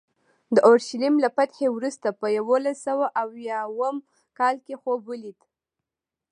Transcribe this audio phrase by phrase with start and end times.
[0.55, 3.97] د اورشلیم له فتحې وروسته په یوولس سوه اویا اووم
[4.39, 5.39] کال خوب ولید.